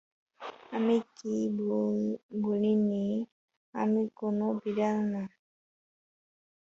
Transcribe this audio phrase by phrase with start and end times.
[0.71, 1.35] আমি কি
[2.41, 3.05] বলিনি
[3.73, 5.23] আমি কোন বিড়াল না?